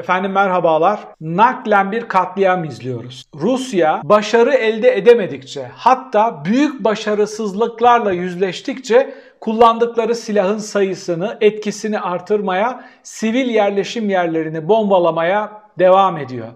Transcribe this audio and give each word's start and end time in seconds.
Efendim 0.00 0.32
merhabalar. 0.32 1.00
Naklen 1.20 1.92
bir 1.92 2.08
katliam 2.08 2.64
izliyoruz. 2.64 3.24
Rusya 3.34 4.00
başarı 4.04 4.54
elde 4.54 4.96
edemedikçe 4.96 5.70
hatta 5.76 6.44
büyük 6.44 6.84
başarısızlıklarla 6.84 8.12
yüzleştikçe 8.12 9.14
kullandıkları 9.40 10.14
silahın 10.14 10.58
sayısını, 10.58 11.38
etkisini 11.40 12.00
artırmaya, 12.00 12.84
sivil 13.02 13.50
yerleşim 13.50 14.10
yerlerini 14.10 14.68
bombalamaya 14.68 15.52
devam 15.78 16.18
ediyor. 16.18 16.48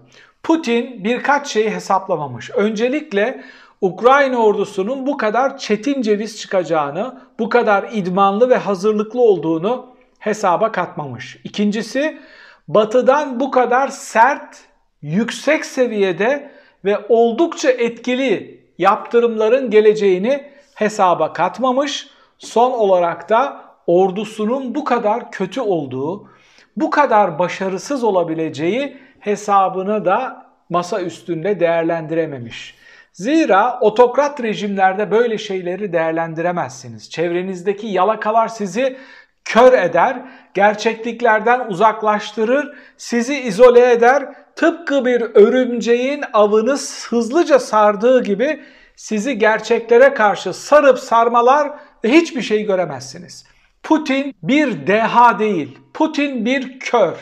Putin 0.43 1.03
birkaç 1.03 1.47
şeyi 1.47 1.69
hesaplamamış. 1.69 2.51
Öncelikle 2.51 3.43
Ukrayna 3.81 4.37
ordusunun 4.37 5.07
bu 5.07 5.17
kadar 5.17 5.57
çetin 5.57 6.01
ceviz 6.01 6.39
çıkacağını, 6.39 7.21
bu 7.39 7.49
kadar 7.49 7.89
idmanlı 7.91 8.49
ve 8.49 8.57
hazırlıklı 8.57 9.21
olduğunu 9.21 9.85
hesaba 10.19 10.71
katmamış. 10.71 11.37
İkincisi 11.43 12.19
batıdan 12.67 13.39
bu 13.39 13.51
kadar 13.51 13.87
sert, 13.87 14.57
yüksek 15.01 15.65
seviyede 15.65 16.51
ve 16.85 17.05
oldukça 17.09 17.71
etkili 17.71 18.61
yaptırımların 18.77 19.69
geleceğini 19.69 20.51
hesaba 20.75 21.33
katmamış. 21.33 22.07
Son 22.37 22.71
olarak 22.71 23.29
da 23.29 23.61
ordusunun 23.87 24.75
bu 24.75 24.83
kadar 24.83 25.31
kötü 25.31 25.61
olduğu, 25.61 26.29
bu 26.77 26.89
kadar 26.89 27.39
başarısız 27.39 28.03
olabileceği 28.03 28.97
hesabını 29.19 30.05
da 30.05 30.45
masa 30.69 31.01
üstünde 31.01 31.59
değerlendirememiş. 31.59 32.75
Zira 33.13 33.79
otokrat 33.81 34.43
rejimlerde 34.43 35.11
böyle 35.11 35.37
şeyleri 35.37 35.93
değerlendiremezsiniz. 35.93 37.09
Çevrenizdeki 37.09 37.87
yalakalar 37.87 38.47
sizi 38.47 38.97
kör 39.45 39.73
eder, 39.73 40.17
gerçekliklerden 40.53 41.67
uzaklaştırır, 41.67 42.73
sizi 42.97 43.35
izole 43.39 43.91
eder. 43.91 44.33
Tıpkı 44.55 45.05
bir 45.05 45.21
örümceğin 45.21 46.23
avını 46.33 46.77
hızlıca 47.09 47.59
sardığı 47.59 48.23
gibi 48.23 48.63
sizi 48.95 49.37
gerçeklere 49.37 50.13
karşı 50.13 50.53
sarıp 50.53 50.99
sarmalar 50.99 51.71
ve 52.03 52.11
hiçbir 52.11 52.41
şey 52.41 52.65
göremezsiniz. 52.65 53.45
Putin 53.83 54.35
bir 54.43 54.87
deha 54.87 55.39
değil, 55.39 55.79
Putin 55.93 56.45
bir 56.45 56.79
kör. 56.79 57.13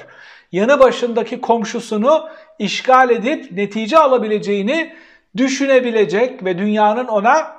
Yanı 0.51 0.79
başındaki 0.79 1.41
komşusunu 1.41 2.29
işgal 2.59 3.09
edip 3.09 3.51
netice 3.51 3.97
alabileceğini 3.97 4.93
düşünebilecek 5.37 6.45
ve 6.45 6.57
dünyanın 6.57 7.07
ona 7.07 7.55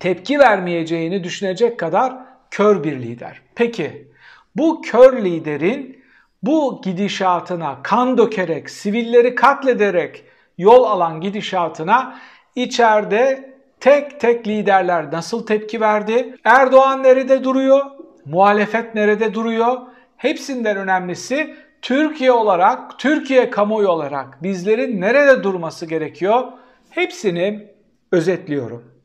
tepki 0.00 0.38
vermeyeceğini 0.38 1.24
düşünecek 1.24 1.78
kadar 1.78 2.27
kör 2.50 2.84
bir 2.84 3.02
lider. 3.02 3.40
Peki 3.54 4.08
bu 4.56 4.82
kör 4.82 5.24
liderin 5.24 6.04
bu 6.42 6.80
gidişatına 6.84 7.82
kan 7.82 8.18
dökerek, 8.18 8.70
sivilleri 8.70 9.34
katlederek 9.34 10.24
yol 10.58 10.84
alan 10.84 11.20
gidişatına 11.20 12.18
içeride 12.54 13.54
tek 13.80 14.20
tek 14.20 14.46
liderler 14.46 15.12
nasıl 15.12 15.46
tepki 15.46 15.80
verdi? 15.80 16.36
Erdoğan 16.44 17.02
nerede 17.02 17.44
duruyor? 17.44 17.86
Muhalefet 18.24 18.94
nerede 18.94 19.34
duruyor? 19.34 19.76
Hepsinden 20.16 20.76
önemlisi 20.76 21.54
Türkiye 21.82 22.32
olarak, 22.32 22.98
Türkiye 22.98 23.50
kamuoyu 23.50 23.88
olarak 23.88 24.42
bizlerin 24.42 25.00
nerede 25.00 25.42
durması 25.42 25.86
gerekiyor? 25.86 26.42
Hepsini 26.90 27.68
özetliyorum. 28.12 28.97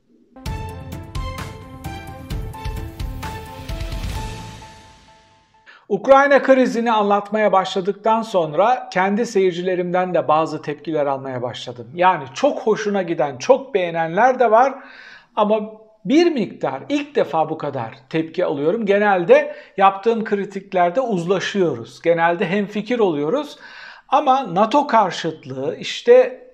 Ukrayna 5.93 6.41
krizini 6.41 6.91
anlatmaya 6.91 7.51
başladıktan 7.51 8.21
sonra 8.21 8.89
kendi 8.91 9.25
seyircilerimden 9.25 10.13
de 10.13 10.27
bazı 10.27 10.61
tepkiler 10.61 11.05
almaya 11.05 11.41
başladım. 11.41 11.87
Yani 11.95 12.23
çok 12.33 12.59
hoşuna 12.59 13.01
giden, 13.01 13.37
çok 13.37 13.73
beğenenler 13.73 14.39
de 14.39 14.51
var 14.51 14.73
ama 15.35 15.59
bir 16.05 16.31
miktar 16.31 16.83
ilk 16.89 17.15
defa 17.15 17.49
bu 17.49 17.57
kadar 17.57 17.93
tepki 18.09 18.45
alıyorum. 18.45 18.85
Genelde 18.85 19.55
yaptığım 19.77 20.23
kritiklerde 20.23 21.01
uzlaşıyoruz. 21.01 22.01
Genelde 22.01 22.45
hemfikir 22.45 22.99
oluyoruz. 22.99 23.57
Ama 24.09 24.55
NATO 24.55 24.87
karşıtlığı 24.87 25.75
işte 25.79 26.47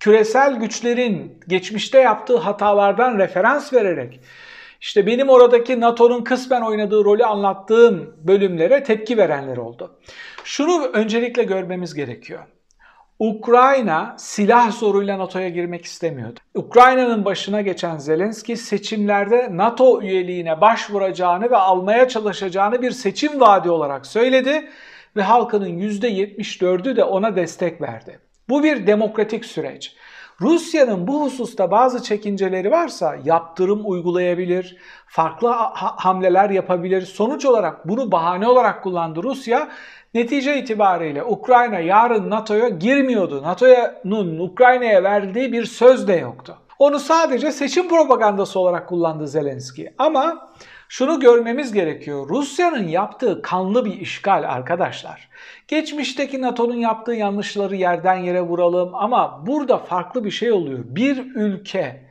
küresel 0.00 0.56
güçlerin 0.56 1.40
geçmişte 1.48 2.00
yaptığı 2.00 2.38
hatalardan 2.38 3.18
referans 3.18 3.72
vererek 3.72 4.20
işte 4.82 5.06
benim 5.06 5.28
oradaki 5.28 5.80
NATO'nun 5.80 6.24
kısmen 6.24 6.62
oynadığı 6.62 7.04
rolü 7.04 7.24
anlattığım 7.24 8.16
bölümlere 8.18 8.82
tepki 8.82 9.18
verenler 9.18 9.56
oldu. 9.56 9.98
Şunu 10.44 10.86
öncelikle 10.86 11.42
görmemiz 11.42 11.94
gerekiyor. 11.94 12.40
Ukrayna 13.18 14.14
silah 14.18 14.72
zoruyla 14.72 15.18
NATO'ya 15.18 15.48
girmek 15.48 15.84
istemiyordu. 15.84 16.40
Ukrayna'nın 16.54 17.24
başına 17.24 17.60
geçen 17.60 17.98
Zelenski 17.98 18.56
seçimlerde 18.56 19.48
NATO 19.50 20.02
üyeliğine 20.02 20.60
başvuracağını 20.60 21.50
ve 21.50 21.56
almaya 21.56 22.08
çalışacağını 22.08 22.82
bir 22.82 22.90
seçim 22.90 23.40
vaadi 23.40 23.70
olarak 23.70 24.06
söyledi 24.06 24.68
ve 25.16 25.22
halkının 25.22 25.78
%74'ü 25.78 26.96
de 26.96 27.04
ona 27.04 27.36
destek 27.36 27.80
verdi. 27.80 28.18
Bu 28.48 28.62
bir 28.62 28.86
demokratik 28.86 29.44
süreç. 29.44 29.96
Rusya'nın 30.40 31.06
bu 31.06 31.24
hususta 31.24 31.70
bazı 31.70 32.02
çekinceleri 32.02 32.70
varsa 32.70 33.16
yaptırım 33.24 33.80
uygulayabilir, 33.84 34.76
farklı 35.06 35.48
hamleler 35.74 36.50
yapabilir. 36.50 37.02
Sonuç 37.02 37.44
olarak 37.46 37.88
bunu 37.88 38.12
bahane 38.12 38.48
olarak 38.48 38.82
kullandı 38.82 39.22
Rusya. 39.22 39.68
Netice 40.14 40.58
itibariyle 40.58 41.24
Ukrayna 41.24 41.78
yarın 41.78 42.30
NATO'ya 42.30 42.68
girmiyordu. 42.68 43.42
NATO'nun 43.42 44.38
Ukrayna'ya 44.38 45.02
verdiği 45.02 45.52
bir 45.52 45.64
söz 45.64 46.08
de 46.08 46.12
yoktu. 46.12 46.56
Onu 46.78 46.98
sadece 46.98 47.52
seçim 47.52 47.88
propagandası 47.88 48.60
olarak 48.60 48.88
kullandı 48.88 49.28
Zelenski. 49.28 49.94
Ama 49.98 50.50
şunu 50.92 51.20
görmemiz 51.20 51.72
gerekiyor. 51.72 52.28
Rusya'nın 52.28 52.88
yaptığı 52.88 53.42
kanlı 53.42 53.84
bir 53.84 54.00
işgal 54.00 54.44
arkadaşlar. 54.48 55.28
Geçmişteki 55.68 56.42
NATO'nun 56.42 56.76
yaptığı 56.76 57.12
yanlışları 57.12 57.76
yerden 57.76 58.16
yere 58.16 58.40
vuralım 58.40 58.94
ama 58.94 59.46
burada 59.46 59.78
farklı 59.78 60.24
bir 60.24 60.30
şey 60.30 60.52
oluyor. 60.52 60.78
Bir 60.84 61.34
ülke 61.34 62.02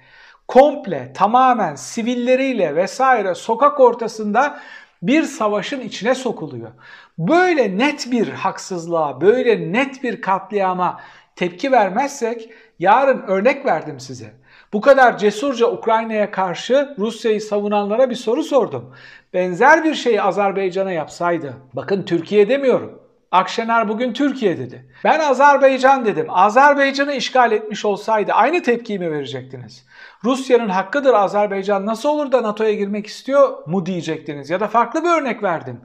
komple 0.47 1.13
tamamen 1.13 1.75
sivilleriyle 1.75 2.75
vesaire 2.75 3.35
sokak 3.35 3.79
ortasında 3.79 4.59
bir 5.01 5.23
savaşın 5.23 5.79
içine 5.79 6.15
sokuluyor. 6.15 6.71
Böyle 7.17 7.77
net 7.77 8.11
bir 8.11 8.29
haksızlığa, 8.29 9.21
böyle 9.21 9.73
net 9.73 10.03
bir 10.03 10.21
katliama 10.21 10.99
tepki 11.35 11.71
vermezsek 11.71 12.49
yarın 12.79 13.21
örnek 13.21 13.65
verdim 13.65 13.99
size. 13.99 14.40
Bu 14.73 14.81
kadar 14.81 15.17
cesurca 15.17 15.67
Ukrayna'ya 15.67 16.31
karşı 16.31 16.95
Rusya'yı 16.99 17.41
savunanlara 17.41 18.09
bir 18.09 18.15
soru 18.15 18.43
sordum. 18.43 18.95
Benzer 19.33 19.83
bir 19.83 19.95
şeyi 19.95 20.21
Azerbaycan'a 20.21 20.91
yapsaydı, 20.91 21.53
bakın 21.73 22.03
Türkiye 22.03 22.49
demiyorum. 22.49 23.01
Akşener 23.31 23.89
bugün 23.89 24.13
Türkiye 24.13 24.57
dedi. 24.57 24.85
Ben 25.03 25.19
Azerbaycan 25.19 26.05
dedim. 26.05 26.25
Azerbaycan'ı 26.29 27.13
işgal 27.13 27.51
etmiş 27.51 27.85
olsaydı 27.85 28.31
aynı 28.31 28.63
tepkiyi 28.63 28.99
mi 28.99 29.11
verecektiniz? 29.11 29.85
Rusya'nın 30.23 30.69
hakkıdır 30.69 31.13
Azerbaycan 31.13 31.85
nasıl 31.85 32.09
olur 32.09 32.31
da 32.31 32.43
NATO'ya 32.43 32.73
girmek 32.73 33.07
istiyor 33.07 33.67
mu 33.67 33.85
diyecektiniz? 33.85 34.49
Ya 34.49 34.59
da 34.59 34.67
farklı 34.67 35.03
bir 35.03 35.09
örnek 35.09 35.43
verdim. 35.43 35.81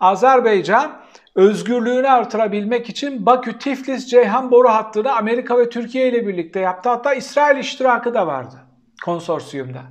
Azerbaycan 0.00 1.00
özgürlüğünü 1.40 2.08
artırabilmek 2.08 2.88
için 2.90 3.26
Bakü-Tiflis-Ceyhan 3.26 4.50
boru 4.50 4.68
hattını 4.68 5.12
Amerika 5.16 5.58
ve 5.58 5.70
Türkiye 5.70 6.08
ile 6.08 6.26
birlikte 6.26 6.60
yaptı. 6.60 6.88
Hatta 6.88 7.14
İsrail 7.14 7.58
iştirakı 7.58 8.14
da 8.14 8.26
vardı 8.26 8.56
konsorsiyumda. 9.04 9.82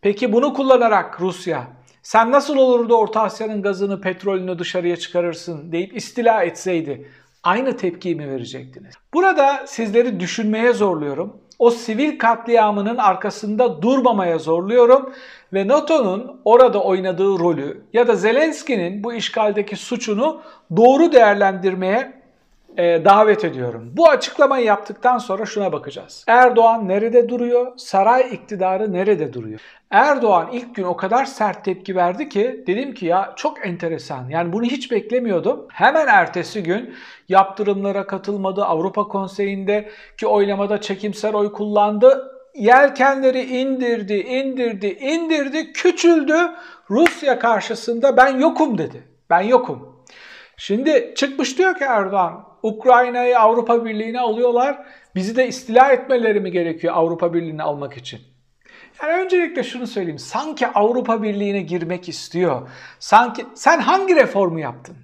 Peki 0.00 0.32
bunu 0.32 0.54
kullanarak 0.54 1.20
Rusya 1.20 1.66
sen 2.02 2.30
nasıl 2.30 2.56
olurdu 2.56 2.96
Orta 2.96 3.22
Asya'nın 3.22 3.62
gazını, 3.62 4.00
petrolünü 4.00 4.58
dışarıya 4.58 4.96
çıkarırsın 4.96 5.72
deyip 5.72 5.96
istila 5.96 6.42
etseydi 6.42 7.08
aynı 7.44 7.76
tepkiyi 7.76 8.16
mi 8.16 8.28
verecektiniz? 8.28 8.94
Burada 9.14 9.66
sizleri 9.66 10.20
düşünmeye 10.20 10.72
zorluyorum 10.72 11.44
o 11.58 11.70
sivil 11.70 12.18
katliamının 12.18 12.96
arkasında 12.96 13.82
durmamaya 13.82 14.38
zorluyorum 14.38 15.12
ve 15.52 15.68
NATO'nun 15.68 16.40
orada 16.44 16.82
oynadığı 16.82 17.38
rolü 17.38 17.84
ya 17.92 18.06
da 18.08 18.16
Zelenski'nin 18.16 19.04
bu 19.04 19.12
işgaldeki 19.14 19.76
suçunu 19.76 20.42
doğru 20.76 21.12
değerlendirmeye 21.12 22.23
e, 22.78 23.04
davet 23.04 23.44
ediyorum. 23.44 23.92
Bu 23.96 24.08
açıklamayı 24.08 24.64
yaptıktan 24.64 25.18
sonra 25.18 25.46
şuna 25.46 25.72
bakacağız. 25.72 26.24
Erdoğan 26.28 26.88
nerede 26.88 27.28
duruyor? 27.28 27.72
Saray 27.76 28.28
iktidarı 28.32 28.92
nerede 28.92 29.32
duruyor? 29.32 29.60
Erdoğan 29.90 30.48
ilk 30.52 30.74
gün 30.74 30.84
o 30.84 30.96
kadar 30.96 31.24
sert 31.24 31.64
tepki 31.64 31.96
verdi 31.96 32.28
ki 32.28 32.64
dedim 32.66 32.94
ki 32.94 33.06
ya 33.06 33.32
çok 33.36 33.66
enteresan. 33.66 34.28
Yani 34.28 34.52
bunu 34.52 34.64
hiç 34.64 34.90
beklemiyordum. 34.90 35.66
Hemen 35.72 36.06
ertesi 36.06 36.62
gün 36.62 36.94
yaptırımlara 37.28 38.06
katılmadı. 38.06 38.64
Avrupa 38.64 39.08
Konseyi'nde 39.08 39.90
ki 40.18 40.26
oylamada 40.26 40.80
çekimsel 40.80 41.34
oy 41.34 41.52
kullandı. 41.52 42.30
Yelkenleri 42.54 43.42
indirdi, 43.42 44.14
indirdi, 44.14 44.86
indirdi, 44.86 45.72
küçüldü. 45.72 46.36
Rusya 46.90 47.38
karşısında 47.38 48.16
ben 48.16 48.38
yokum 48.38 48.78
dedi. 48.78 49.02
Ben 49.30 49.40
yokum. 49.40 50.04
Şimdi 50.56 51.12
çıkmış 51.16 51.58
diyor 51.58 51.74
ki 51.78 51.84
Erdoğan 51.84 52.53
Ukrayna'yı 52.64 53.38
Avrupa 53.38 53.84
Birliği'ne 53.84 54.20
alıyorlar. 54.20 54.86
Bizi 55.14 55.36
de 55.36 55.48
istila 55.48 55.92
etmeleri 55.92 56.40
mi 56.40 56.52
gerekiyor 56.52 56.94
Avrupa 56.96 57.34
Birliği'ne 57.34 57.62
almak 57.62 57.96
için? 57.96 58.20
Yani 59.02 59.24
öncelikle 59.24 59.62
şunu 59.62 59.86
söyleyeyim. 59.86 60.18
Sanki 60.18 60.66
Avrupa 60.66 61.22
Birliği'ne 61.22 61.60
girmek 61.60 62.08
istiyor. 62.08 62.68
Sanki 62.98 63.46
sen 63.54 63.78
hangi 63.78 64.16
reformu 64.16 64.60
yaptın? 64.60 64.96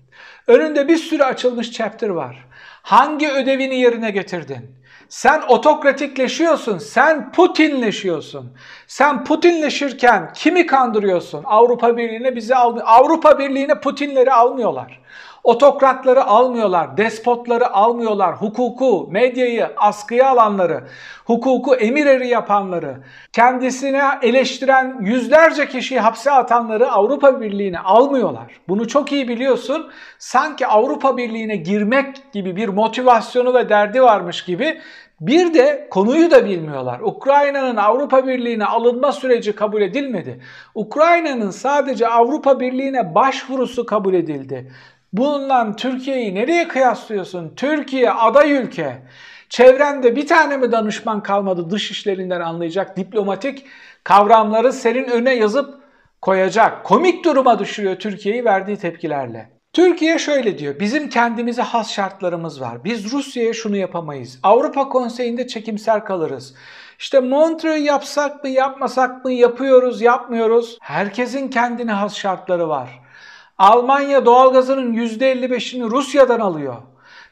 Önünde 0.46 0.88
bir 0.88 0.96
sürü 0.96 1.22
açılmış 1.22 1.72
chapter 1.72 2.08
var. 2.08 2.46
Hangi 2.82 3.30
ödevini 3.30 3.80
yerine 3.80 4.10
getirdin? 4.10 4.80
Sen 5.08 5.42
otokratikleşiyorsun, 5.48 6.78
sen 6.78 7.32
Putinleşiyorsun. 7.32 8.56
Sen 8.86 9.24
Putinleşirken 9.24 10.32
kimi 10.34 10.66
kandırıyorsun? 10.66 11.42
Avrupa 11.44 11.96
Birliği'ne 11.96 12.36
bizi 12.36 12.54
almıyor. 12.54 12.86
Avrupa 12.88 13.38
Birliği'ne 13.38 13.80
Putinleri 13.80 14.32
almıyorlar. 14.32 15.00
Otokratları 15.44 16.24
almıyorlar, 16.24 16.96
despotları 16.96 17.72
almıyorlar, 17.72 18.34
hukuku, 18.34 19.08
medyayı 19.10 19.70
askıya 19.76 20.30
alanları, 20.30 20.84
hukuku 21.24 21.74
emir 21.74 22.06
eri 22.06 22.28
yapanları, 22.28 22.96
kendisine 23.32 24.02
eleştiren 24.22 24.98
yüzlerce 25.00 25.68
kişiyi 25.68 26.00
hapse 26.00 26.30
atanları 26.30 26.92
Avrupa 26.92 27.40
Birliği'ne 27.40 27.78
almıyorlar. 27.78 28.60
Bunu 28.68 28.88
çok 28.88 29.12
iyi 29.12 29.28
biliyorsun. 29.28 29.90
Sanki 30.18 30.66
Avrupa 30.66 31.16
Birliği'ne 31.16 31.56
girmek 31.56 32.32
gibi 32.32 32.56
bir 32.56 32.68
motivasyonu 32.68 33.54
ve 33.54 33.68
derdi 33.68 34.02
varmış 34.02 34.44
gibi 34.44 34.80
bir 35.20 35.54
de 35.54 35.88
konuyu 35.90 36.30
da 36.30 36.44
bilmiyorlar. 36.44 37.00
Ukrayna'nın 37.00 37.76
Avrupa 37.76 38.26
Birliği'ne 38.26 38.64
alınma 38.64 39.12
süreci 39.12 39.54
kabul 39.54 39.82
edilmedi. 39.82 40.40
Ukrayna'nın 40.74 41.50
sadece 41.50 42.08
Avrupa 42.08 42.60
Birliği'ne 42.60 43.14
başvurusu 43.14 43.86
kabul 43.86 44.14
edildi. 44.14 44.72
Bundan 45.12 45.76
Türkiye'yi 45.76 46.34
nereye 46.34 46.68
kıyaslıyorsun? 46.68 47.52
Türkiye 47.56 48.10
aday 48.10 48.52
ülke. 48.52 49.02
Çevrende 49.48 50.16
bir 50.16 50.26
tane 50.26 50.56
mi 50.56 50.72
danışman 50.72 51.22
kalmadı 51.22 51.70
dış 51.70 51.90
işlerinden 51.90 52.40
anlayacak 52.40 52.96
diplomatik 52.96 53.66
kavramları 54.04 54.72
senin 54.72 55.04
önüne 55.04 55.34
yazıp 55.34 55.74
koyacak. 56.22 56.84
Komik 56.84 57.24
duruma 57.24 57.58
düşürüyor 57.58 57.96
Türkiye'yi 57.96 58.44
verdiği 58.44 58.76
tepkilerle. 58.76 59.50
Türkiye 59.72 60.18
şöyle 60.18 60.58
diyor. 60.58 60.80
Bizim 60.80 61.08
kendimize 61.08 61.62
has 61.62 61.90
şartlarımız 61.90 62.60
var. 62.60 62.84
Biz 62.84 63.12
Rusya'ya 63.12 63.52
şunu 63.52 63.76
yapamayız. 63.76 64.38
Avrupa 64.42 64.88
Konseyi'nde 64.88 65.46
çekimser 65.46 66.04
kalırız. 66.04 66.54
İşte 66.98 67.20
Montreux 67.20 67.86
yapsak 67.86 68.44
mı 68.44 68.50
yapmasak 68.50 69.24
mı 69.24 69.32
yapıyoruz 69.32 70.02
yapmıyoruz. 70.02 70.78
Herkesin 70.80 71.48
kendine 71.48 71.92
has 71.92 72.16
şartları 72.16 72.68
var. 72.68 73.00
Almanya 73.60 74.26
doğalgazının 74.26 74.94
%55'ini 74.94 75.90
Rusya'dan 75.90 76.40
alıyor. 76.40 76.76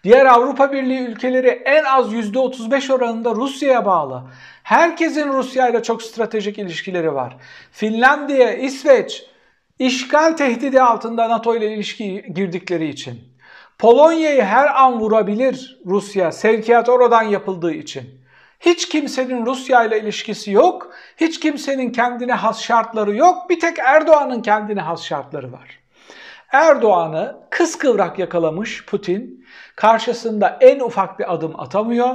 Diğer 0.05 0.27
Avrupa 0.27 0.73
Birliği 0.73 1.01
ülkeleri 1.01 1.49
en 1.49 1.85
az 1.85 2.13
%35 2.13 2.93
oranında 2.93 3.35
Rusya'ya 3.35 3.87
bağlı. 3.87 4.23
Herkesin 4.63 5.33
Rusya 5.33 5.69
ile 5.69 5.83
çok 5.83 6.03
stratejik 6.03 6.59
ilişkileri 6.59 7.15
var. 7.15 7.37
Finlandiya, 7.73 8.53
İsveç 8.53 9.25
işgal 9.79 10.33
tehdidi 10.37 10.83
altında 10.83 11.29
NATO 11.29 11.57
ile 11.57 11.75
ilişki 11.75 12.25
girdikleri 12.35 12.89
için. 12.89 13.21
Polonya'yı 13.79 14.43
her 14.43 14.83
an 14.83 15.01
vurabilir 15.01 15.81
Rusya 15.87 16.33
sevkiyat 16.33 16.89
oradan 16.89 17.23
yapıldığı 17.23 17.73
için. 17.73 18.21
Hiç 18.61 18.89
kimsenin 18.89 19.47
Rusya 19.47 19.85
ile 19.85 20.01
ilişkisi 20.01 20.51
yok. 20.51 20.93
Hiç 21.17 21.41
kimsenin 21.41 21.93
kendine 21.93 22.33
has 22.33 22.63
şartları 22.63 23.17
yok. 23.17 23.51
Bir 23.51 23.61
tek 23.61 23.79
Erdoğan'ın 23.79 24.43
kendine 24.43 24.81
has 24.81 25.05
şartları 25.05 25.53
var. 25.53 25.88
Erdoğan'ı 26.53 27.37
kıskıvrak 27.51 28.19
yakalamış 28.19 28.87
Putin. 28.87 29.45
Karşısında 29.77 30.59
en 30.61 30.81
ufak 30.81 31.19
bir 31.19 31.35
adım 31.35 31.61
atamıyor. 31.61 32.15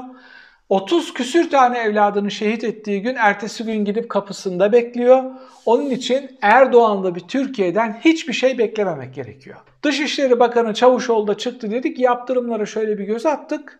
30 0.70 1.14
küsür 1.14 1.50
tane 1.50 1.80
evladını 1.80 2.32
şehit 2.32 2.64
ettiği 2.64 3.02
gün 3.02 3.16
ertesi 3.16 3.64
gün 3.64 3.86
gidip 3.86 4.10
kapısında 4.10 4.72
bekliyor. 4.72 5.24
Onun 5.66 5.90
için 5.90 6.38
Erdoğan'la 6.42 7.16
bir 7.16 7.20
Türkiye'den 7.20 8.00
hiçbir 8.06 8.34
şey 8.34 8.58
beklememek 8.58 9.14
gerekiyor. 9.14 9.58
Dışişleri 9.84 10.40
Bakanı 10.40 10.74
Çavuşoğlu 10.74 11.28
da 11.28 11.38
çıktı 11.38 11.72
dedik 11.72 12.00
yaptırımlara 12.00 12.66
şöyle 12.66 12.98
bir 12.98 13.04
göz 13.04 13.26
attık. 13.26 13.80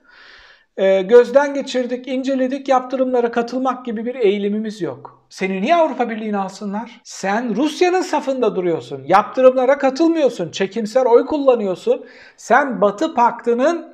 E, 0.78 1.02
gözden 1.02 1.54
geçirdik, 1.54 2.08
inceledik, 2.08 2.68
yaptırımlara 2.68 3.32
katılmak 3.32 3.86
gibi 3.86 4.06
bir 4.06 4.16
eğilimimiz 4.16 4.82
yok. 4.82 5.26
Seni 5.30 5.62
niye 5.62 5.76
Avrupa 5.76 6.10
Birliği'ne 6.10 6.38
alsınlar? 6.38 7.02
Sen 7.04 7.56
Rusya'nın 7.56 8.02
safında 8.02 8.56
duruyorsun. 8.56 9.04
Yaptırımlara 9.06 9.78
katılmıyorsun. 9.78 10.52
Çekimser 10.52 11.06
oy 11.06 11.26
kullanıyorsun. 11.26 12.06
Sen 12.38 12.82
Batı 12.82 13.14
Paktı'nın 13.14 13.94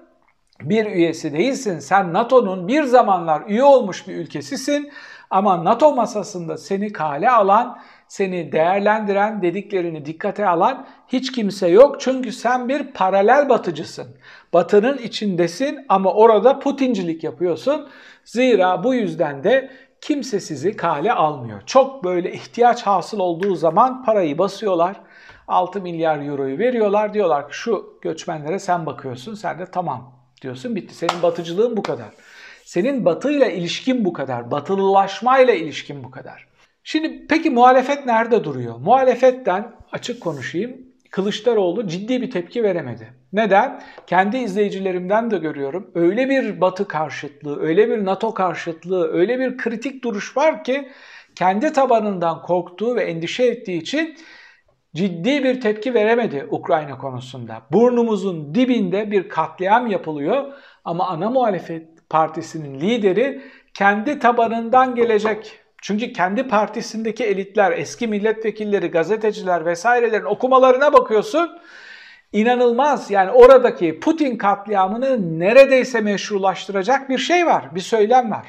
bir 0.62 0.86
üyesi 0.86 1.34
değilsin. 1.34 1.80
Sen 1.80 2.14
NATO'nun 2.14 2.68
bir 2.68 2.84
zamanlar 2.84 3.42
üye 3.48 3.64
olmuş 3.64 4.08
bir 4.08 4.16
ülkesisin. 4.16 4.92
Ama 5.30 5.66
NATO 5.66 5.96
masasında 5.96 6.58
seni 6.58 6.92
kale 6.92 7.30
alan, 7.32 7.80
seni 8.10 8.52
değerlendiren, 8.52 9.42
dediklerini 9.42 10.06
dikkate 10.06 10.48
alan 10.48 10.88
hiç 11.08 11.32
kimse 11.32 11.68
yok. 11.68 12.02
Çünkü 12.02 12.32
sen 12.32 12.70
bir 12.70 12.84
paralel 12.84 13.50
batıcısın. 13.50 14.08
Batının 14.54 14.98
içindesin 14.98 15.86
ama 15.90 16.14
orada 16.14 16.60
Putincilik 16.60 17.24
yapıyorsun. 17.24 17.90
Zira 18.26 18.84
bu 18.84 18.94
yüzden 18.94 19.44
de 19.44 19.72
kimse 20.02 20.40
sizi 20.40 20.76
kale 20.76 21.14
almıyor. 21.14 21.62
Çok 21.66 22.04
böyle 22.04 22.34
ihtiyaç 22.34 22.84
hasıl 22.84 23.20
olduğu 23.20 23.56
zaman 23.56 24.04
parayı 24.04 24.38
basıyorlar. 24.38 24.96
6 25.48 25.82
milyar 25.82 26.26
euroyu 26.26 26.58
veriyorlar. 26.58 27.14
Diyorlar 27.14 27.50
ki 27.50 27.58
şu 27.58 28.00
göçmenlere 28.02 28.60
sen 28.60 28.86
bakıyorsun. 28.86 29.34
Sen 29.34 29.60
de 29.60 29.66
tamam 29.66 30.14
diyorsun. 30.42 30.76
Bitti. 30.76 30.96
Senin 30.96 31.24
batıcılığın 31.24 31.78
bu 31.78 31.84
kadar. 31.84 32.10
Senin 32.66 33.06
batıyla 33.06 33.48
ilişkin 33.48 34.06
bu 34.06 34.14
kadar. 34.14 34.52
Batılılaşmayla 34.52 35.54
ilişkin 35.54 36.04
bu 36.04 36.12
kadar. 36.12 36.49
Şimdi 36.84 37.28
peki 37.30 37.50
muhalefet 37.50 38.06
nerede 38.06 38.44
duruyor? 38.44 38.78
Muhalefetten 38.78 39.72
açık 39.92 40.22
konuşayım. 40.22 40.78
Kılıçdaroğlu 41.12 41.88
ciddi 41.88 42.22
bir 42.22 42.32
tepki 42.32 42.64
veremedi. 42.64 43.14
Neden? 43.34 43.82
Kendi 44.08 44.38
izleyicilerimden 44.38 45.32
de 45.32 45.38
görüyorum. 45.38 45.92
Öyle 45.96 46.30
bir 46.30 46.62
Batı 46.62 46.88
karşıtlığı, 46.88 47.62
öyle 47.62 47.90
bir 47.90 48.06
NATO 48.06 48.34
karşıtlığı, 48.34 49.12
öyle 49.12 49.40
bir 49.40 49.58
kritik 49.58 50.04
duruş 50.04 50.38
var 50.38 50.64
ki 50.64 50.90
kendi 51.36 51.74
tabanından 51.74 52.42
korktuğu 52.42 52.96
ve 52.96 53.04
endişe 53.04 53.44
ettiği 53.44 53.82
için 53.82 54.18
ciddi 54.96 55.44
bir 55.44 55.62
tepki 55.62 55.94
veremedi 55.94 56.48
Ukrayna 56.50 56.98
konusunda. 56.98 57.62
Burnumuzun 57.72 58.56
dibinde 58.56 59.12
bir 59.12 59.30
katliam 59.30 59.88
yapılıyor 59.88 60.54
ama 60.86 61.08
ana 61.08 61.30
muhalefet 61.30 62.10
partisinin 62.10 62.80
lideri 62.80 63.42
kendi 63.74 64.20
tabanından 64.20 64.96
gelecek 64.96 65.60
çünkü 65.82 66.14
kendi 66.14 66.48
partisindeki 66.48 67.24
elitler, 67.24 67.72
eski 67.72 68.08
milletvekilleri, 68.08 68.88
gazeteciler 68.88 69.66
vesairelerin 69.66 70.26
okumalarına 70.26 70.94
bakıyorsun. 70.94 71.60
İnanılmaz 72.34 73.12
yani 73.12 73.32
oradaki 73.32 74.00
Putin 74.00 74.38
katliamını 74.38 75.40
neredeyse 75.40 76.02
meşrulaştıracak 76.02 77.10
bir 77.10 77.18
şey 77.18 77.46
var, 77.46 77.76
bir 77.76 77.80
söylem 77.80 78.32
var. 78.32 78.46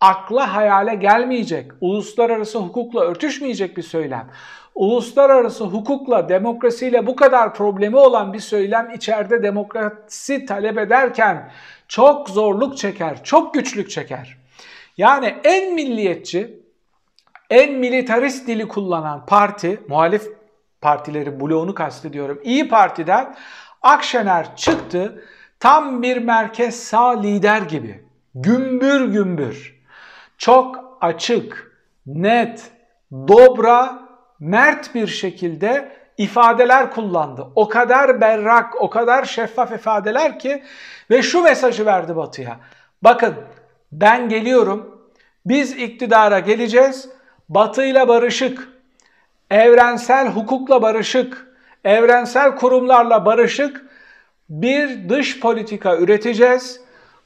Akla 0.00 0.54
hayale 0.54 0.94
gelmeyecek, 0.94 1.70
uluslararası 1.80 2.58
hukukla 2.58 3.00
örtüşmeyecek 3.00 3.76
bir 3.76 3.82
söylem. 3.82 4.30
Uluslararası 4.74 5.64
hukukla, 5.64 6.28
demokrasiyle 6.28 7.06
bu 7.06 7.16
kadar 7.16 7.54
problemi 7.54 7.96
olan 7.96 8.32
bir 8.32 8.40
söylem 8.40 8.90
içeride 8.94 9.42
demokrasi 9.42 10.46
talep 10.46 10.78
ederken 10.78 11.50
çok 11.88 12.28
zorluk 12.28 12.76
çeker, 12.76 13.24
çok 13.24 13.54
güçlük 13.54 13.90
çeker. 13.90 14.45
Yani 14.96 15.36
en 15.44 15.74
milliyetçi, 15.74 16.60
en 17.50 17.72
militarist 17.72 18.48
dili 18.48 18.68
kullanan 18.68 19.26
parti, 19.26 19.80
muhalif 19.88 20.32
partileri 20.80 21.40
bloğunu 21.40 21.74
kastediyorum. 21.74 22.40
İyi 22.44 22.68
Parti'den 22.68 23.36
Akşener 23.82 24.56
çıktı 24.56 25.24
tam 25.60 26.02
bir 26.02 26.16
merkez 26.16 26.84
sağ 26.84 27.20
lider 27.20 27.62
gibi. 27.62 28.04
Gümbür 28.34 29.04
gümbür. 29.04 29.82
Çok 30.38 30.98
açık, 31.00 31.72
net, 32.06 32.70
dobra, 33.12 34.08
mert 34.40 34.94
bir 34.94 35.06
şekilde 35.06 35.92
ifadeler 36.18 36.90
kullandı. 36.90 37.46
O 37.54 37.68
kadar 37.68 38.20
berrak, 38.20 38.82
o 38.82 38.90
kadar 38.90 39.24
şeffaf 39.24 39.72
ifadeler 39.72 40.38
ki 40.38 40.62
ve 41.10 41.22
şu 41.22 41.42
mesajı 41.42 41.86
verdi 41.86 42.16
Batı'ya. 42.16 42.60
Bakın 43.02 43.34
ben 43.92 44.28
geliyorum, 44.28 45.08
biz 45.46 45.72
iktidara 45.72 46.38
geleceğiz, 46.38 47.08
batıyla 47.48 48.08
barışık, 48.08 48.68
evrensel 49.50 50.28
hukukla 50.28 50.82
barışık, 50.82 51.46
evrensel 51.84 52.56
kurumlarla 52.56 53.26
barışık. 53.26 53.86
Bir 54.48 55.08
dış 55.08 55.40
politika 55.40 55.96
üreteceğiz. 55.96 56.80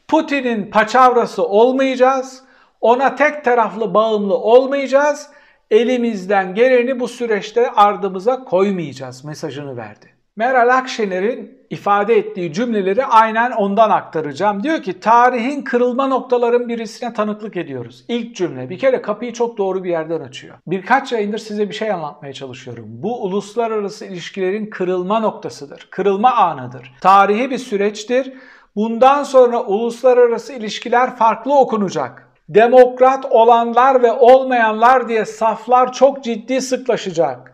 Putin'in 0.08 0.70
paçavrası 0.70 1.46
olmayacağız, 1.46 2.42
ona 2.80 3.14
tek 3.14 3.44
taraflı 3.44 3.94
bağımlı 3.94 4.34
olmayacağız, 4.34 5.30
elimizden 5.70 6.54
geleni 6.54 7.00
bu 7.00 7.08
süreçte 7.08 7.70
ardımıza 7.70 8.44
koymayacağız 8.44 9.24
mesajını 9.24 9.76
verdi. 9.76 10.14
Meral 10.36 10.76
Akşener'in 10.76 11.59
ifade 11.70 12.16
ettiği 12.16 12.52
cümleleri 12.52 13.04
aynen 13.06 13.50
ondan 13.50 13.90
aktaracağım. 13.90 14.62
Diyor 14.62 14.82
ki 14.82 15.00
tarihin 15.00 15.62
kırılma 15.62 16.06
noktaların 16.06 16.68
birisine 16.68 17.12
tanıklık 17.12 17.56
ediyoruz. 17.56 18.04
İlk 18.08 18.36
cümle 18.36 18.70
bir 18.70 18.78
kere 18.78 19.02
kapıyı 19.02 19.32
çok 19.32 19.58
doğru 19.58 19.84
bir 19.84 19.90
yerden 19.90 20.20
açıyor. 20.20 20.56
Birkaç 20.66 21.12
yayındır 21.12 21.38
size 21.38 21.68
bir 21.68 21.74
şey 21.74 21.92
anlatmaya 21.92 22.32
çalışıyorum. 22.32 22.84
Bu 22.88 23.24
uluslararası 23.24 24.06
ilişkilerin 24.06 24.70
kırılma 24.70 25.20
noktasıdır. 25.20 25.88
Kırılma 25.90 26.32
anıdır. 26.32 26.92
Tarihi 27.00 27.50
bir 27.50 27.58
süreçtir. 27.58 28.32
Bundan 28.76 29.22
sonra 29.22 29.62
uluslararası 29.62 30.52
ilişkiler 30.52 31.16
farklı 31.16 31.58
okunacak 31.58 32.30
demokrat 32.48 33.26
olanlar 33.30 34.02
ve 34.02 34.12
olmayanlar 34.12 35.08
diye 35.08 35.24
saflar 35.24 35.92
çok 35.92 36.24
ciddi 36.24 36.60
sıklaşacak. 36.60 37.49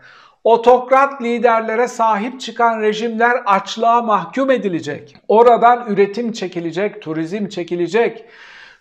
Otokrat 0.47 1.23
liderlere 1.23 1.89
sahip 1.89 2.41
çıkan 2.41 2.81
rejimler 2.81 3.43
açlığa 3.47 4.03
mahkum 4.03 4.51
edilecek. 4.51 5.17
Oradan 5.29 5.85
üretim 5.89 6.33
çekilecek, 6.33 7.03
turizm 7.03 7.49
çekilecek. 7.49 8.25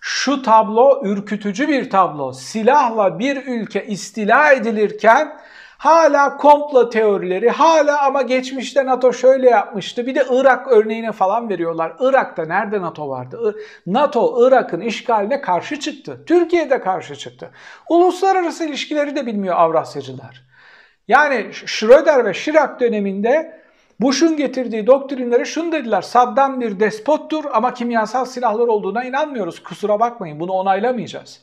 Şu 0.01 0.41
tablo 0.41 1.01
ürkütücü 1.03 1.67
bir 1.67 1.89
tablo. 1.89 2.33
Silahla 2.33 3.19
bir 3.19 3.45
ülke 3.45 3.85
istila 3.85 4.51
edilirken 4.51 5.37
hala 5.77 6.37
komplo 6.37 6.89
teorileri, 6.89 7.49
hala 7.49 8.05
ama 8.05 8.21
geçmişte 8.21 8.85
NATO 8.85 9.13
şöyle 9.13 9.49
yapmıştı. 9.49 10.07
Bir 10.07 10.15
de 10.15 10.25
Irak 10.31 10.67
örneğine 10.71 11.11
falan 11.11 11.49
veriyorlar. 11.49 11.93
Irak'ta 11.99 12.45
nerede 12.45 12.81
NATO 12.81 13.09
vardı? 13.09 13.55
NATO 13.87 14.47
Irak'ın 14.47 14.81
işgaline 14.81 15.41
karşı 15.41 15.79
çıktı. 15.79 16.23
Türkiye 16.25 16.69
de 16.69 16.81
karşı 16.81 17.15
çıktı. 17.15 17.49
Uluslararası 17.89 18.65
ilişkileri 18.65 19.15
de 19.15 19.25
bilmiyor 19.25 19.55
Avrasyacılar. 19.57 20.54
Yani 21.07 21.53
Schröder 21.53 22.25
ve 22.25 22.33
Chirac 22.33 22.79
döneminde 22.79 23.61
Bush'un 23.99 24.37
getirdiği 24.37 24.87
doktrinlere 24.87 25.45
şunu 25.45 25.71
dediler. 25.71 26.01
Saddam 26.01 26.61
bir 26.61 26.79
despottur 26.79 27.45
ama 27.53 27.73
kimyasal 27.73 28.25
silahlar 28.25 28.67
olduğuna 28.67 29.03
inanmıyoruz. 29.03 29.63
Kusura 29.63 29.99
bakmayın 29.99 30.39
bunu 30.39 30.51
onaylamayacağız. 30.51 31.41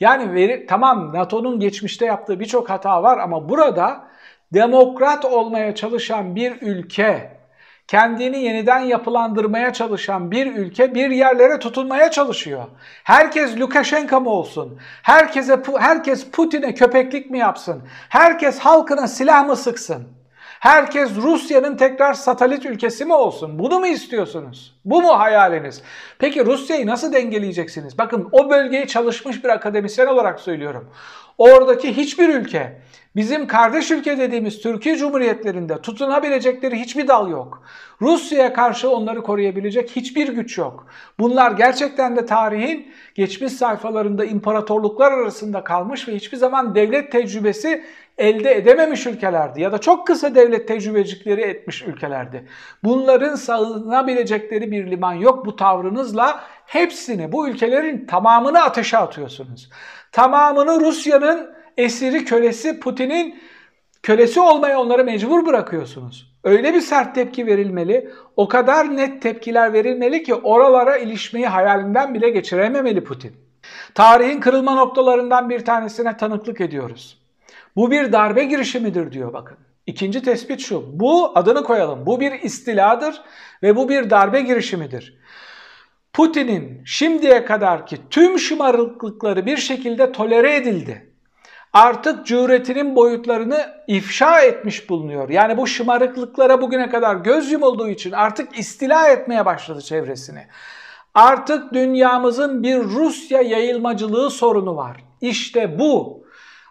Yani 0.00 0.34
veri, 0.34 0.66
tamam 0.66 1.12
NATO'nun 1.14 1.60
geçmişte 1.60 2.06
yaptığı 2.06 2.40
birçok 2.40 2.70
hata 2.70 3.02
var 3.02 3.18
ama 3.18 3.48
burada 3.48 4.04
demokrat 4.52 5.24
olmaya 5.24 5.74
çalışan 5.74 6.36
bir 6.36 6.62
ülke, 6.62 7.37
kendini 7.88 8.42
yeniden 8.42 8.80
yapılandırmaya 8.80 9.72
çalışan 9.72 10.30
bir 10.30 10.46
ülke 10.46 10.94
bir 10.94 11.10
yerlere 11.10 11.58
tutunmaya 11.58 12.10
çalışıyor. 12.10 12.64
Herkes 13.04 13.56
Lukashenko 13.56 14.20
mu 14.20 14.30
olsun? 14.30 14.78
Herkese 15.02 15.62
herkes 15.78 16.30
Putin'e 16.30 16.74
köpeklik 16.74 17.30
mi 17.30 17.38
yapsın? 17.38 17.82
Herkes 18.08 18.58
halkına 18.58 19.08
silah 19.08 19.46
mı 19.46 19.56
sıksın? 19.56 20.08
Herkes 20.60 21.16
Rusya'nın 21.16 21.76
tekrar 21.76 22.14
satelit 22.14 22.66
ülkesi 22.66 23.04
mi 23.04 23.14
olsun? 23.14 23.58
Bunu 23.58 23.78
mu 23.78 23.86
istiyorsunuz? 23.86 24.80
Bu 24.84 25.02
mu 25.02 25.18
hayaliniz? 25.18 25.82
Peki 26.18 26.46
Rusya'yı 26.46 26.86
nasıl 26.86 27.12
dengeleyeceksiniz? 27.12 27.98
Bakın 27.98 28.28
o 28.32 28.50
bölgeyi 28.50 28.86
çalışmış 28.86 29.44
bir 29.44 29.48
akademisyen 29.48 30.06
olarak 30.06 30.40
söylüyorum. 30.40 30.90
Oradaki 31.38 31.96
hiçbir 31.96 32.28
ülke 32.28 32.80
bizim 33.16 33.46
kardeş 33.46 33.90
ülke 33.90 34.18
dediğimiz 34.18 34.60
Türkiye 34.60 34.96
Cumhuriyetlerinde 34.96 35.80
tutunabilecekleri 35.80 36.80
hiçbir 36.80 37.08
dal 37.08 37.30
yok. 37.30 37.62
Rusya'ya 38.00 38.52
karşı 38.52 38.90
onları 38.90 39.22
koruyabilecek 39.22 39.90
hiçbir 39.96 40.28
güç 40.28 40.58
yok. 40.58 40.86
Bunlar 41.18 41.50
gerçekten 41.50 42.16
de 42.16 42.26
tarihin 42.26 42.92
geçmiş 43.14 43.52
sayfalarında 43.52 44.24
imparatorluklar 44.24 45.12
arasında 45.12 45.64
kalmış 45.64 46.08
ve 46.08 46.14
hiçbir 46.14 46.36
zaman 46.36 46.74
devlet 46.74 47.12
tecrübesi 47.12 47.84
elde 48.18 48.56
edememiş 48.56 49.06
ülkelerdi 49.06 49.60
ya 49.60 49.72
da 49.72 49.78
çok 49.78 50.06
kısa 50.06 50.34
devlet 50.34 50.68
tecrübecikleri 50.68 51.40
etmiş 51.40 51.82
ülkelerdi. 51.82 52.48
Bunların 52.84 53.34
sağlanabilecekleri 53.34 54.70
bir 54.70 54.90
liman 54.90 55.14
yok. 55.14 55.46
Bu 55.46 55.56
tavrınızla 55.56 56.44
hepsini, 56.66 57.32
bu 57.32 57.48
ülkelerin 57.48 58.06
tamamını 58.06 58.62
ateşe 58.62 58.98
atıyorsunuz. 58.98 59.70
Tamamını 60.12 60.80
Rusya'nın 60.80 61.57
esiri, 61.78 62.24
kölesi, 62.24 62.80
Putin'in 62.80 63.40
kölesi 64.02 64.40
olmaya 64.40 64.80
onları 64.80 65.04
mecbur 65.04 65.46
bırakıyorsunuz. 65.46 66.32
Öyle 66.44 66.74
bir 66.74 66.80
sert 66.80 67.14
tepki 67.14 67.46
verilmeli, 67.46 68.10
o 68.36 68.48
kadar 68.48 68.96
net 68.96 69.22
tepkiler 69.22 69.72
verilmeli 69.72 70.22
ki 70.22 70.34
oralara 70.34 70.96
ilişmeyi 70.96 71.46
hayalinden 71.46 72.14
bile 72.14 72.30
geçirememeli 72.30 73.04
Putin. 73.04 73.36
Tarihin 73.94 74.40
kırılma 74.40 74.74
noktalarından 74.74 75.50
bir 75.50 75.64
tanesine 75.64 76.16
tanıklık 76.16 76.60
ediyoruz. 76.60 77.18
Bu 77.76 77.90
bir 77.90 78.12
darbe 78.12 78.44
girişimidir 78.44 79.12
diyor 79.12 79.32
bakın. 79.32 79.56
İkinci 79.86 80.22
tespit 80.22 80.60
şu. 80.60 81.00
Bu 81.00 81.38
adını 81.38 81.64
koyalım. 81.64 82.06
Bu 82.06 82.20
bir 82.20 82.32
istiladır 82.32 83.22
ve 83.62 83.76
bu 83.76 83.88
bir 83.88 84.10
darbe 84.10 84.40
girişimidir. 84.40 85.18
Putin'in 86.12 86.82
şimdiye 86.84 87.44
kadarki 87.44 87.96
tüm 88.10 88.38
şımarıklıkları 88.38 89.46
bir 89.46 89.56
şekilde 89.56 90.12
tolere 90.12 90.56
edildi. 90.56 91.07
Artık 91.72 92.26
cüretinin 92.26 92.96
boyutlarını 92.96 93.66
ifşa 93.86 94.40
etmiş 94.40 94.90
bulunuyor. 94.90 95.28
Yani 95.28 95.56
bu 95.56 95.66
şımarıklıklara 95.66 96.62
bugüne 96.62 96.90
kadar 96.90 97.16
göz 97.16 97.52
yumulduğu 97.52 97.88
için 97.88 98.12
artık 98.12 98.58
istila 98.58 99.08
etmeye 99.08 99.46
başladı 99.46 99.80
çevresini. 99.80 100.46
Artık 101.14 101.72
dünyamızın 101.74 102.62
bir 102.62 102.78
Rusya 102.78 103.40
yayılmacılığı 103.40 104.30
sorunu 104.30 104.76
var. 104.76 104.96
İşte 105.20 105.78
bu 105.78 106.24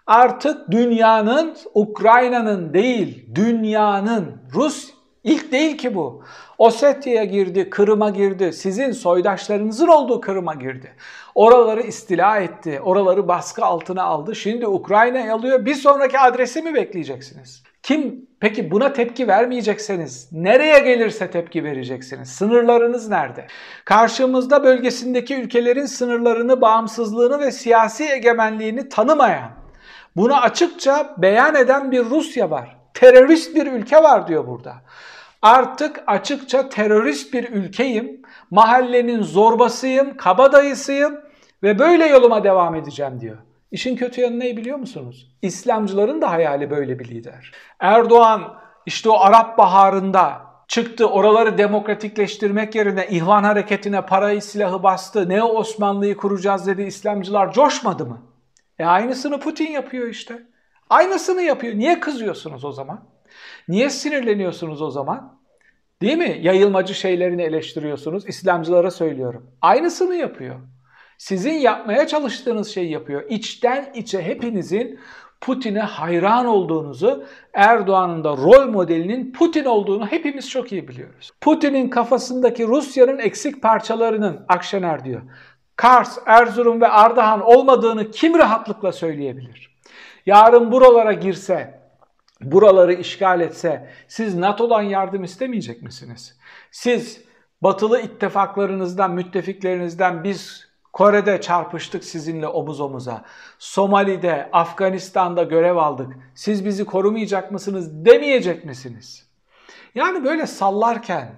artık 0.08 0.72
dünyanın, 0.72 1.56
Ukrayna'nın 1.74 2.74
değil, 2.74 3.36
dünyanın, 3.36 4.42
Rus 4.54 4.97
ilk 5.28 5.52
değil 5.52 5.78
ki 5.78 5.96
bu. 5.96 6.24
Osetya'ya 6.58 7.24
girdi, 7.24 7.70
Kırım'a 7.70 8.10
girdi, 8.10 8.54
sizin 8.54 8.92
soydaşlarınızın 8.92 9.88
olduğu 9.88 10.22
Kırım'a 10.22 10.54
girdi. 10.54 10.92
Oraları 11.36 11.82
istila 11.82 12.38
etti, 12.38 12.82
oraları 12.84 13.28
baskı 13.28 13.66
altına 13.66 14.04
aldı. 14.04 14.36
Şimdi 14.36 14.68
Ukrayna'yı 14.68 15.34
alıyor, 15.34 15.66
bir 15.66 15.76
sonraki 15.76 16.20
adresi 16.20 16.62
mi 16.62 16.74
bekleyeceksiniz? 16.74 17.64
Kim 17.84 18.28
peki 18.40 18.72
buna 18.72 18.94
tepki 18.94 19.28
vermeyecekseniz 19.28 20.30
nereye 20.32 20.80
gelirse 20.80 21.32
tepki 21.32 21.64
vereceksiniz? 21.64 22.30
Sınırlarınız 22.30 23.10
nerede? 23.10 23.48
Karşımızda 23.86 24.64
bölgesindeki 24.64 25.36
ülkelerin 25.36 25.86
sınırlarını, 25.86 26.62
bağımsızlığını 26.62 27.40
ve 27.40 27.52
siyasi 27.52 28.04
egemenliğini 28.04 28.90
tanımayan 28.90 29.52
bunu 30.16 30.42
açıkça 30.42 31.16
beyan 31.18 31.56
eden 31.56 31.92
bir 31.92 32.06
Rusya 32.06 32.50
var. 32.50 32.78
Terörist 32.94 33.56
bir 33.56 33.68
ülke 33.68 34.04
var 34.04 34.28
diyor 34.28 34.48
burada. 34.48 34.76
Artık 35.42 36.04
açıkça 36.08 36.70
terörist 36.70 37.34
bir 37.34 37.50
ülkeyim, 37.50 38.22
mahallenin 38.52 39.22
zorbasıyım, 39.22 40.18
kabadayısıyım 40.18 41.22
ve 41.64 41.80
böyle 41.80 42.06
yoluma 42.06 42.44
devam 42.44 42.76
edeceğim 42.76 43.20
diyor. 43.20 43.38
İşin 43.72 43.96
kötü 43.96 44.22
yanı 44.22 44.40
ne 44.40 44.58
biliyor 44.58 44.78
musunuz? 44.78 45.36
İslamcıların 45.42 46.22
da 46.22 46.32
hayali 46.32 46.70
böyle 46.70 47.00
bir 47.00 47.08
lider. 47.08 47.52
Erdoğan 47.80 48.54
işte 48.86 49.10
o 49.10 49.20
Arap 49.20 49.58
Baharı'nda 49.58 50.42
çıktı 50.68 51.10
oraları 51.10 51.58
demokratikleştirmek 51.58 52.76
yerine 52.76 53.08
ihvan 53.08 53.44
hareketine 53.44 54.06
parayı 54.06 54.42
silahı 54.42 54.84
bastı. 54.84 55.30
Ne 55.30 55.44
Osmanlı'yı 55.44 56.18
kuracağız 56.18 56.68
dedi 56.68 56.82
İslamcılar 56.82 57.54
coşmadı 57.54 58.06
mı? 58.06 58.22
E 58.80 58.86
aynısını 58.86 59.40
Putin 59.40 59.72
yapıyor 59.72 60.08
işte. 60.08 60.44
Aynısını 60.90 61.42
yapıyor. 61.42 61.76
Niye 61.76 62.00
kızıyorsunuz 62.00 62.66
o 62.66 62.72
zaman? 62.72 63.00
Niye 63.68 63.90
sinirleniyorsunuz 63.90 64.82
o 64.82 64.92
zaman? 64.92 65.40
Değil 66.02 66.18
mi? 66.18 66.40
Yayılmacı 66.42 66.94
şeylerini 66.94 67.42
eleştiriyorsunuz. 67.42 68.28
İslamcılara 68.28 68.92
söylüyorum. 68.92 69.52
Aynısını 69.62 70.16
yapıyor. 70.16 70.56
Sizin 71.18 71.54
yapmaya 71.54 72.08
çalıştığınız 72.08 72.74
şeyi 72.74 72.92
yapıyor. 72.92 73.24
İçten 73.30 73.92
içe 73.94 74.22
hepinizin 74.22 75.00
Putin'e 75.42 75.80
hayran 75.80 76.46
olduğunuzu, 76.46 77.26
Erdoğan'ın 77.54 78.24
da 78.24 78.30
rol 78.30 78.68
modelinin 78.68 79.32
Putin 79.32 79.66
olduğunu 79.66 80.08
hepimiz 80.08 80.50
çok 80.50 80.72
iyi 80.72 80.88
biliyoruz. 80.88 81.32
Putin'in 81.42 81.90
kafasındaki 81.90 82.68
Rusya'nın 82.68 83.20
eksik 83.20 83.62
parçalarının 83.62 84.46
Akşener 84.48 85.06
diyor. 85.06 85.22
Kars, 85.76 86.18
Erzurum 86.26 86.82
ve 86.82 86.88
Ardahan 86.88 87.42
olmadığını 87.42 88.12
kim 88.12 88.38
rahatlıkla 88.38 88.92
söyleyebilir? 88.92 89.78
Yarın 90.26 90.72
buralara 90.72 91.14
girse, 91.14 91.77
buraları 92.42 92.94
işgal 92.94 93.42
etse 93.42 93.90
siz 94.08 94.36
NATO'dan 94.36 94.82
yardım 94.82 95.24
istemeyecek 95.24 95.82
misiniz? 95.82 96.38
Siz 96.72 97.22
batılı 97.62 98.02
ittifaklarınızdan, 98.02 99.12
müttefiklerinizden 99.12 100.24
biz 100.24 100.68
Kore'de 100.94 101.42
çarpıştık 101.42 102.04
sizinle 102.04 102.48
omuz 102.48 102.80
omuza. 102.80 103.24
Somali'de, 103.60 104.50
Afganistan'da 104.54 105.44
görev 105.44 105.76
aldık. 105.76 106.14
Siz 106.36 106.66
bizi 106.66 106.86
korumayacak 106.86 107.52
mısınız 107.52 108.06
demeyecek 108.06 108.66
misiniz? 108.66 109.28
Yani 109.96 110.24
böyle 110.24 110.48
sallarken 110.48 111.30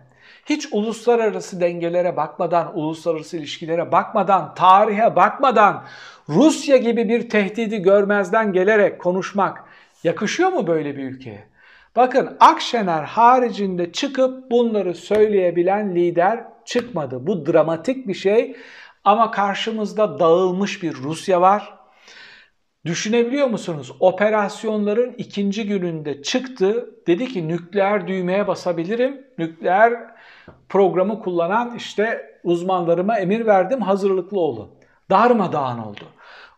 hiç 0.46 0.68
uluslararası 0.72 1.62
dengelere 1.62 2.18
bakmadan, 2.18 2.78
uluslararası 2.78 3.38
ilişkilere 3.38 3.92
bakmadan, 3.92 4.56
tarihe 4.56 5.16
bakmadan 5.16 5.86
Rusya 6.30 6.78
gibi 6.78 7.10
bir 7.10 7.30
tehdidi 7.30 7.82
görmezden 7.82 8.54
gelerek 8.54 9.02
konuşmak 9.02 9.64
yakışıyor 10.04 10.50
mu 10.50 10.68
böyle 10.68 10.98
bir 10.98 11.04
ülkeye? 11.04 11.50
Bakın 11.96 12.38
Akşener 12.40 13.04
haricinde 13.04 13.92
çıkıp 13.92 14.52
bunları 14.52 14.96
söyleyebilen 14.96 15.96
lider 15.96 16.44
çıkmadı. 16.66 17.28
Bu 17.28 17.46
dramatik 17.46 18.08
bir 18.08 18.14
şey 18.14 18.56
ama 19.04 19.32
karşımızda 19.32 20.20
dağılmış 20.20 20.84
bir 20.84 20.96
Rusya 20.96 21.42
var. 21.42 21.80
Düşünebiliyor 22.86 23.48
musunuz? 23.48 23.92
Operasyonların 24.00 25.14
ikinci 25.18 25.68
gününde 25.68 26.22
çıktı. 26.22 26.90
Dedi 27.08 27.28
ki 27.28 27.48
nükleer 27.48 28.08
düğmeye 28.08 28.48
basabilirim. 28.48 29.28
Nükleer 29.38 29.94
programı 30.70 31.20
kullanan 31.20 31.76
işte 31.76 32.32
uzmanlarıma 32.44 33.20
emir 33.20 33.46
verdim 33.46 33.82
hazırlıklı 33.82 34.40
olun. 34.40 34.70
Darmadağın 35.10 35.78
oldu. 35.78 36.04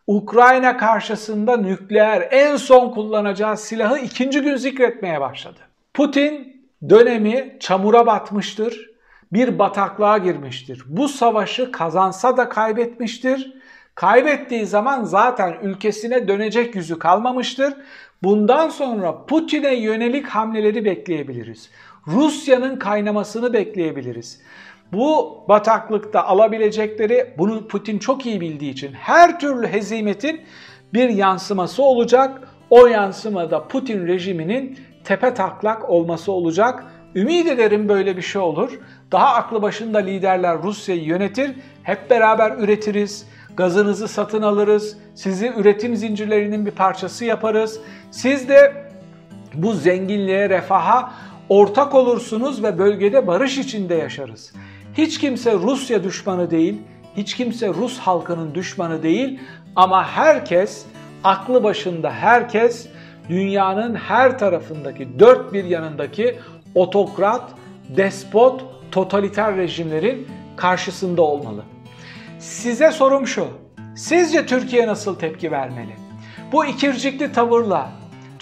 Ukrayna 0.07 0.77
karşısında 0.77 1.57
nükleer 1.57 2.27
en 2.31 2.55
son 2.55 2.89
kullanacağı 2.89 3.57
silahı 3.57 3.97
ikinci 3.97 4.41
gün 4.41 4.55
zikretmeye 4.55 5.21
başladı. 5.21 5.59
Putin 5.93 6.61
dönemi 6.89 7.57
çamura 7.59 8.05
batmıştır, 8.05 8.91
bir 9.33 9.59
bataklığa 9.59 10.17
girmiştir. 10.17 10.83
Bu 10.87 11.07
savaşı 11.07 11.71
kazansa 11.71 12.37
da 12.37 12.49
kaybetmiştir. 12.49 13.53
Kaybettiği 13.95 14.65
zaman 14.65 15.03
zaten 15.03 15.57
ülkesine 15.63 16.27
dönecek 16.27 16.75
yüzü 16.75 16.99
kalmamıştır. 16.99 17.73
Bundan 18.23 18.69
sonra 18.69 19.25
Putin'e 19.25 19.75
yönelik 19.75 20.27
hamleleri 20.27 20.85
bekleyebiliriz. 20.85 21.69
Rusya'nın 22.07 22.79
kaynamasını 22.79 23.53
bekleyebiliriz. 23.53 24.41
Bu 24.93 25.43
bataklıkta 25.49 26.23
alabilecekleri 26.23 27.33
bunu 27.37 27.67
Putin 27.67 27.99
çok 27.99 28.25
iyi 28.25 28.41
bildiği 28.41 28.71
için 28.71 28.93
her 28.93 29.39
türlü 29.39 29.67
hezimetin 29.67 30.41
bir 30.93 31.09
yansıması 31.09 31.83
olacak. 31.83 32.47
O 32.69 32.87
yansımada 32.87 33.67
Putin 33.67 34.07
rejiminin 34.07 34.79
tepe 35.03 35.33
taklak 35.33 35.89
olması 35.89 36.31
olacak. 36.31 36.83
Ümit 37.15 37.47
ederim 37.47 37.89
böyle 37.89 38.17
bir 38.17 38.21
şey 38.21 38.41
olur. 38.41 38.79
Daha 39.11 39.33
aklı 39.33 39.61
başında 39.61 39.97
liderler 39.97 40.63
Rusya'yı 40.63 41.03
yönetir. 41.03 41.51
Hep 41.83 42.09
beraber 42.09 42.57
üretiriz. 42.57 43.27
Gazınızı 43.57 44.07
satın 44.07 44.41
alırız. 44.41 44.97
Sizi 45.15 45.53
üretim 45.57 45.95
zincirlerinin 45.95 46.65
bir 46.65 46.71
parçası 46.71 47.25
yaparız. 47.25 47.79
Siz 48.11 48.49
de 48.49 48.73
bu 49.53 49.73
zenginliğe, 49.73 50.49
refaha 50.49 51.13
ortak 51.49 51.95
olursunuz 51.95 52.63
ve 52.63 52.77
bölgede 52.77 53.27
barış 53.27 53.57
içinde 53.57 53.95
yaşarız. 53.95 54.53
Hiç 54.97 55.19
kimse 55.19 55.53
Rusya 55.53 56.03
düşmanı 56.03 56.51
değil, 56.51 56.81
hiç 57.17 57.35
kimse 57.35 57.67
Rus 57.67 57.99
halkının 57.99 58.55
düşmanı 58.55 59.03
değil 59.03 59.39
ama 59.75 60.07
herkes, 60.07 60.85
aklı 61.23 61.63
başında 61.63 62.11
herkes 62.11 62.87
dünyanın 63.29 63.95
her 63.95 64.39
tarafındaki, 64.39 65.19
dört 65.19 65.53
bir 65.53 65.63
yanındaki 65.63 66.39
otokrat, 66.75 67.51
despot, 67.97 68.65
totaliter 68.91 69.57
rejimlerin 69.57 70.27
karşısında 70.57 71.21
olmalı. 71.21 71.63
Size 72.39 72.91
sorum 72.91 73.27
şu, 73.27 73.47
sizce 73.95 74.45
Türkiye 74.45 74.87
nasıl 74.87 75.15
tepki 75.15 75.51
vermeli? 75.51 75.95
Bu 76.51 76.65
ikircikli 76.65 77.31
tavırla 77.31 77.91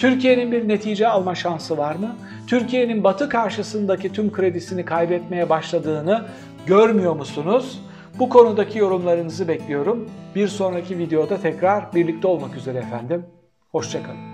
Türkiye'nin 0.00 0.52
bir 0.52 0.68
netice 0.68 1.08
alma 1.08 1.34
şansı 1.34 1.78
var 1.78 1.94
mı? 1.94 2.16
Türkiye'nin 2.46 3.04
batı 3.04 3.28
karşısındaki 3.28 4.12
tüm 4.12 4.32
kredisini 4.32 4.84
kaybetmeye 4.84 5.48
başladığını 5.48 6.24
görmüyor 6.66 7.16
musunuz? 7.16 7.80
Bu 8.18 8.28
konudaki 8.28 8.78
yorumlarınızı 8.78 9.48
bekliyorum. 9.48 10.10
Bir 10.34 10.48
sonraki 10.48 10.98
videoda 10.98 11.40
tekrar 11.40 11.94
birlikte 11.94 12.28
olmak 12.28 12.56
üzere 12.56 12.78
efendim. 12.78 13.26
Hoşçakalın. 13.72 14.29